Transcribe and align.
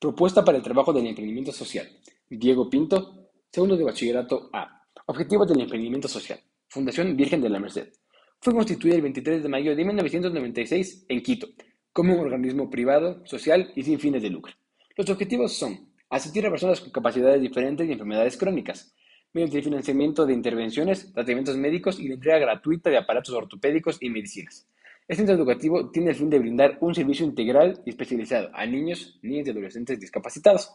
Propuesta 0.00 0.44
para 0.44 0.58
el 0.58 0.62
trabajo 0.62 0.92
del 0.92 1.08
emprendimiento 1.08 1.50
social. 1.50 1.88
Diego 2.30 2.70
Pinto, 2.70 3.30
segundo 3.50 3.76
de 3.76 3.82
bachillerato 3.82 4.48
A. 4.52 4.84
Objetivos 5.06 5.48
del 5.48 5.60
emprendimiento 5.60 6.06
social. 6.06 6.38
Fundación 6.68 7.16
Virgen 7.16 7.40
de 7.40 7.48
la 7.48 7.58
Merced. 7.58 7.88
Fue 8.40 8.54
constituida 8.54 8.94
el 8.94 9.02
23 9.02 9.42
de 9.42 9.48
mayo 9.48 9.74
de 9.74 9.84
1996 9.84 11.06
en 11.08 11.20
Quito, 11.20 11.48
como 11.92 12.14
un 12.14 12.20
organismo 12.20 12.70
privado, 12.70 13.26
social 13.26 13.72
y 13.74 13.82
sin 13.82 13.98
fines 13.98 14.22
de 14.22 14.30
lucro. 14.30 14.54
Los 14.96 15.10
objetivos 15.10 15.54
son 15.54 15.92
asistir 16.10 16.46
a 16.46 16.50
personas 16.50 16.80
con 16.80 16.92
capacidades 16.92 17.42
diferentes 17.42 17.88
y 17.88 17.90
enfermedades 17.90 18.36
crónicas, 18.36 18.94
mediante 19.32 19.58
el 19.58 19.64
financiamiento 19.64 20.26
de 20.26 20.32
intervenciones, 20.32 21.12
tratamientos 21.12 21.56
médicos 21.56 21.98
y 21.98 22.06
la 22.06 22.14
entrega 22.14 22.38
gratuita 22.38 22.88
de 22.88 22.98
aparatos 22.98 23.34
ortopédicos 23.34 23.98
y 24.00 24.10
medicinas. 24.10 24.68
Este 25.08 25.22
centro 25.22 25.36
educativo 25.36 25.90
tiene 25.90 26.10
el 26.10 26.16
fin 26.16 26.28
de 26.28 26.38
brindar 26.38 26.76
un 26.82 26.94
servicio 26.94 27.24
integral 27.24 27.80
y 27.86 27.90
especializado 27.90 28.50
a 28.52 28.66
niños, 28.66 29.18
niñas 29.22 29.46
y 29.46 29.50
adolescentes 29.50 29.98
discapacitados. 29.98 30.70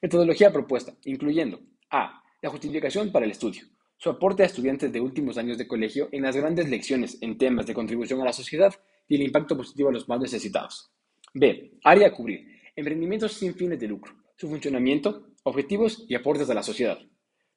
Metodología 0.00 0.52
propuesta, 0.52 0.94
incluyendo 1.04 1.60
A. 1.90 2.22
La 2.40 2.50
justificación 2.50 3.10
para 3.10 3.24
el 3.24 3.32
estudio. 3.32 3.64
Su 3.96 4.10
aporte 4.10 4.44
a 4.44 4.46
estudiantes 4.46 4.92
de 4.92 5.00
últimos 5.00 5.38
años 5.38 5.58
de 5.58 5.66
colegio 5.66 6.08
en 6.12 6.22
las 6.22 6.36
grandes 6.36 6.68
lecciones 6.70 7.18
en 7.20 7.36
temas 7.36 7.66
de 7.66 7.74
contribución 7.74 8.20
a 8.20 8.24
la 8.24 8.32
sociedad 8.32 8.72
y 9.08 9.16
el 9.16 9.22
impacto 9.22 9.56
positivo 9.56 9.88
a 9.88 9.92
los 9.92 10.08
más 10.08 10.20
necesitados. 10.20 10.92
B. 11.32 11.72
Área 11.82 12.08
a 12.08 12.12
cubrir. 12.12 12.46
Emprendimientos 12.76 13.32
sin 13.32 13.54
fines 13.54 13.80
de 13.80 13.88
lucro. 13.88 14.14
Su 14.36 14.48
funcionamiento, 14.48 15.30
objetivos 15.42 16.04
y 16.08 16.14
aportes 16.14 16.48
a 16.48 16.54
la 16.54 16.62
sociedad. 16.62 16.98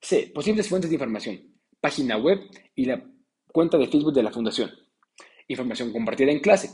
C. 0.02 0.32
Posibles 0.34 0.68
fuentes 0.68 0.90
de 0.90 0.96
información. 0.96 1.42
Página 1.80 2.18
web 2.18 2.40
y 2.74 2.86
la 2.86 3.04
cuenta 3.52 3.78
de 3.78 3.86
Facebook 3.86 4.14
de 4.14 4.24
la 4.24 4.32
Fundación. 4.32 4.72
Información 5.48 5.92
compartida 5.92 6.32
en 6.32 6.40
clase. 6.40 6.70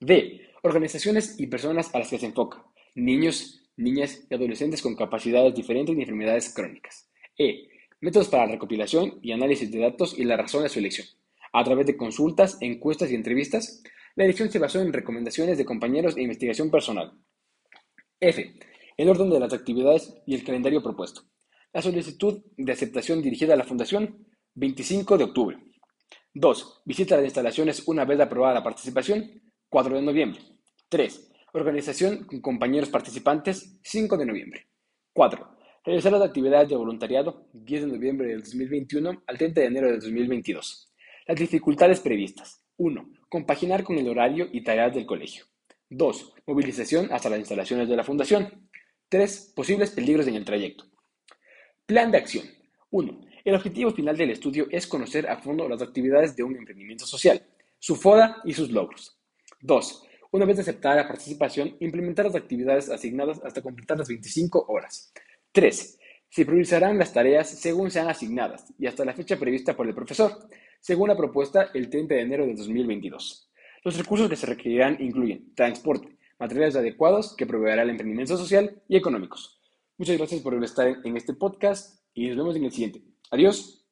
D. 0.00 0.40
Organizaciones 0.62 1.38
y 1.38 1.46
personas 1.46 1.94
a 1.94 1.98
las 1.98 2.08
que 2.08 2.18
se 2.18 2.26
enfoca. 2.26 2.64
Niños, 2.94 3.68
niñas 3.76 4.26
y 4.30 4.34
adolescentes 4.34 4.80
con 4.80 4.96
capacidades 4.96 5.54
diferentes 5.54 5.94
y 5.96 6.00
enfermedades 6.00 6.52
crónicas. 6.54 7.10
E. 7.38 7.68
Métodos 8.00 8.28
para 8.28 8.46
la 8.46 8.52
recopilación 8.52 9.18
y 9.22 9.32
análisis 9.32 9.70
de 9.70 9.80
datos 9.80 10.18
y 10.18 10.24
la 10.24 10.36
razón 10.36 10.62
de 10.62 10.68
su 10.68 10.78
elección. 10.78 11.06
A 11.52 11.62
través 11.64 11.86
de 11.86 11.96
consultas, 11.96 12.58
encuestas 12.60 13.10
y 13.10 13.14
entrevistas, 13.14 13.82
la 14.16 14.24
elección 14.24 14.50
se 14.50 14.58
basó 14.58 14.80
en 14.80 14.92
recomendaciones 14.92 15.58
de 15.58 15.64
compañeros 15.64 16.16
e 16.16 16.22
investigación 16.22 16.70
personal. 16.70 17.12
F. 18.20 18.54
El 18.96 19.08
orden 19.08 19.30
de 19.30 19.40
las 19.40 19.52
actividades 19.52 20.14
y 20.26 20.34
el 20.34 20.44
calendario 20.44 20.82
propuesto. 20.82 21.22
La 21.72 21.82
solicitud 21.82 22.42
de 22.56 22.72
aceptación 22.72 23.20
dirigida 23.20 23.54
a 23.54 23.56
la 23.56 23.64
Fundación, 23.64 24.26
25 24.54 25.18
de 25.18 25.24
octubre. 25.24 25.58
2. 26.34 26.82
Visita 26.84 27.16
las 27.16 27.24
instalaciones 27.24 27.86
una 27.86 28.04
vez 28.04 28.18
aprobada 28.20 28.54
la 28.54 28.62
participación, 28.62 29.42
4 29.68 29.96
de 29.96 30.02
noviembre. 30.02 30.40
3. 30.88 31.32
Organización 31.52 32.24
con 32.24 32.40
compañeros 32.40 32.88
participantes, 32.88 33.78
5 33.82 34.16
de 34.16 34.26
noviembre. 34.26 34.66
4. 35.12 35.56
Realizar 35.84 36.12
las 36.12 36.22
actividades 36.22 36.68
de 36.68 36.76
voluntariado, 36.76 37.46
10 37.52 37.82
de 37.82 37.88
noviembre 37.88 38.28
del 38.28 38.42
2021 38.42 39.22
al 39.26 39.38
30 39.38 39.60
de 39.60 39.66
enero 39.66 39.86
del 39.88 40.00
2022. 40.00 40.92
Las 41.26 41.38
dificultades 41.38 42.00
previstas. 42.00 42.62
1. 42.76 43.08
Compaginar 43.28 43.84
con 43.84 43.98
el 43.98 44.08
horario 44.08 44.48
y 44.50 44.64
tareas 44.64 44.94
del 44.94 45.06
colegio. 45.06 45.44
2. 45.90 46.34
Movilización 46.46 47.12
hasta 47.12 47.30
las 47.30 47.38
instalaciones 47.38 47.88
de 47.88 47.96
la 47.96 48.02
Fundación. 48.02 48.68
3. 49.08 49.52
Posibles 49.54 49.90
peligros 49.90 50.26
en 50.26 50.34
el 50.34 50.44
trayecto. 50.44 50.84
Plan 51.86 52.10
de 52.10 52.18
acción. 52.18 52.46
1. 52.90 53.20
El 53.44 53.54
objetivo 53.54 53.90
final 53.90 54.16
del 54.16 54.30
estudio 54.30 54.66
es 54.70 54.86
conocer 54.86 55.28
a 55.28 55.36
fondo 55.36 55.68
las 55.68 55.82
actividades 55.82 56.34
de 56.34 56.42
un 56.42 56.56
emprendimiento 56.56 57.04
social, 57.04 57.42
su 57.78 57.94
FODA 57.94 58.38
y 58.42 58.54
sus 58.54 58.70
logros. 58.70 59.18
2. 59.60 60.02
Una 60.30 60.46
vez 60.46 60.60
aceptada 60.60 60.96
la 60.96 61.06
participación, 61.06 61.76
implementar 61.80 62.24
las 62.24 62.36
actividades 62.36 62.88
asignadas 62.88 63.42
hasta 63.44 63.60
completar 63.60 63.98
las 63.98 64.08
25 64.08 64.64
horas. 64.68 65.12
3. 65.52 65.98
Se 66.30 66.46
priorizarán 66.46 66.98
las 66.98 67.12
tareas 67.12 67.50
según 67.50 67.90
sean 67.90 68.08
asignadas 68.08 68.72
y 68.78 68.86
hasta 68.86 69.04
la 69.04 69.12
fecha 69.12 69.36
prevista 69.36 69.76
por 69.76 69.86
el 69.86 69.94
profesor, 69.94 70.48
según 70.80 71.10
la 71.10 71.16
propuesta 71.16 71.68
el 71.74 71.90
30 71.90 72.14
de 72.14 72.20
enero 72.22 72.46
de 72.46 72.54
2022. 72.54 73.50
Los 73.84 73.98
recursos 73.98 74.30
que 74.30 74.36
se 74.36 74.46
requerirán 74.46 74.96
incluyen 75.00 75.54
transporte, 75.54 76.16
materiales 76.38 76.76
adecuados 76.76 77.36
que 77.36 77.44
proveerá 77.44 77.82
el 77.82 77.90
emprendimiento 77.90 78.38
social 78.38 78.82
y 78.88 78.96
económicos. 78.96 79.60
Muchas 79.98 80.16
gracias 80.16 80.40
por 80.40 80.64
estar 80.64 80.96
en 81.04 81.16
este 81.18 81.34
podcast 81.34 82.02
y 82.14 82.28
nos 82.28 82.38
vemos 82.38 82.56
en 82.56 82.64
el 82.64 82.72
siguiente. 82.72 83.13
Adiós. 83.34 83.83